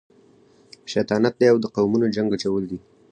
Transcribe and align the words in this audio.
شیطانت 0.93 1.33
دی 1.39 1.45
او 1.51 1.57
د 1.61 1.65
قومونو 1.75 2.11
جنګ 2.15 2.29
اچول 2.35 2.63
دي. 2.71 2.77